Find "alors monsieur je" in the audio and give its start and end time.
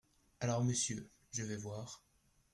0.39-1.43